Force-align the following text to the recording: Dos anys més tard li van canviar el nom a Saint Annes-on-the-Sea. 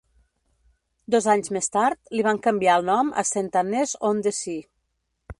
Dos 1.15 1.25
anys 1.33 1.51
més 1.57 1.67
tard 1.75 2.13
li 2.19 2.25
van 2.27 2.41
canviar 2.47 2.77
el 2.81 2.87
nom 2.87 3.11
a 3.23 3.27
Saint 3.33 3.51
Annes-on-the-Sea. 3.61 4.65